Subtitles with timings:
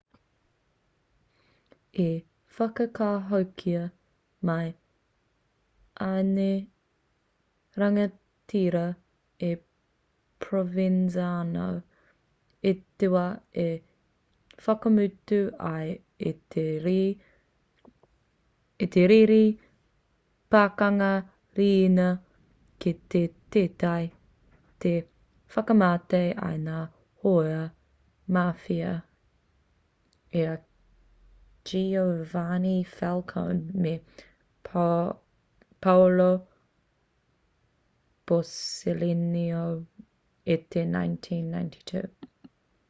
[2.03, 2.05] i
[2.57, 3.81] whakahokia
[4.49, 4.67] mai
[6.05, 6.55] ēnei
[7.83, 8.81] rangatira
[9.49, 9.51] e
[10.45, 11.67] provenzano
[12.71, 13.25] i te wā
[13.65, 13.67] i
[14.67, 15.41] whakamutu
[15.73, 15.91] ai
[16.31, 16.33] i
[18.95, 19.43] te riri
[20.55, 21.11] pakanga
[21.61, 22.07] riina
[22.83, 23.19] ki te
[23.57, 24.97] teiti i
[25.55, 26.77] whakamate ai i ngā
[27.23, 27.61] hōia
[28.35, 28.91] mafia
[30.41, 30.53] i a
[31.71, 33.91] giovanni falcone me
[35.85, 36.29] paolo
[38.31, 39.63] borsellino
[40.55, 42.49] i te 1992